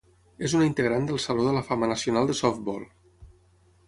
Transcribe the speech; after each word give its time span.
És 0.47 0.53
una 0.59 0.65
integrant 0.69 1.05
del 1.11 1.19
Saló 1.25 1.45
de 1.47 1.53
la 1.57 1.63
Fama 1.67 1.89
nacional 1.91 2.31
de 2.31 2.37
Softball. 2.39 2.89